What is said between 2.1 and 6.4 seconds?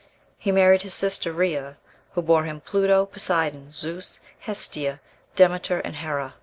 who bore him Pluto, Poseidon, Zeus, Hestia, Demeter, and Hera.